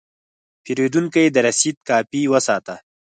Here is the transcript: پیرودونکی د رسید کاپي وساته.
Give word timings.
پیرودونکی 0.63 1.25
د 1.31 1.37
رسید 1.47 1.77
کاپي 1.89 2.21
وساته. 2.31 2.75